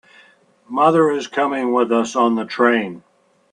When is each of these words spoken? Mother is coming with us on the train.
Mother 0.67 1.11
is 1.11 1.27
coming 1.27 1.73
with 1.73 1.91
us 1.91 2.15
on 2.15 2.33
the 2.33 2.43
train. 2.43 3.03